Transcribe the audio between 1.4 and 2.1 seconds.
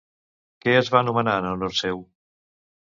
en honor seu?